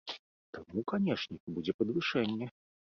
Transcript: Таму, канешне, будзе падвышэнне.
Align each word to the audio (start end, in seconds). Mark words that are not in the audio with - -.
Таму, 0.57 0.79
канешне, 0.93 1.35
будзе 1.53 1.71
падвышэнне. 1.81 2.55